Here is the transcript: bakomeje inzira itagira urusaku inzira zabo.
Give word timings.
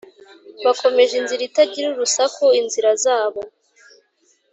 bakomeje 0.65 1.13
inzira 1.21 1.43
itagira 1.49 1.87
urusaku 1.89 2.45
inzira 2.61 2.89
zabo. 3.03 3.41